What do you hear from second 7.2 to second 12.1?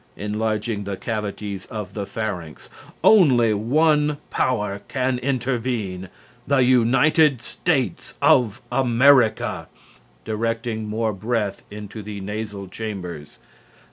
States of America. (Directing more breath into